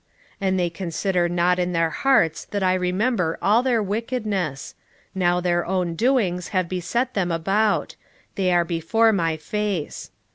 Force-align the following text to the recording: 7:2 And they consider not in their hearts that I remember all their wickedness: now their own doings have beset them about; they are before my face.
7:2 0.41 0.47
And 0.47 0.59
they 0.59 0.69
consider 0.71 1.29
not 1.29 1.59
in 1.59 1.73
their 1.73 1.91
hearts 1.91 2.45
that 2.45 2.63
I 2.63 2.73
remember 2.73 3.37
all 3.39 3.61
their 3.61 3.83
wickedness: 3.83 4.73
now 5.13 5.39
their 5.39 5.63
own 5.63 5.93
doings 5.93 6.47
have 6.47 6.67
beset 6.67 7.13
them 7.13 7.31
about; 7.31 7.95
they 8.33 8.51
are 8.51 8.65
before 8.65 9.13
my 9.13 9.37
face. 9.37 10.09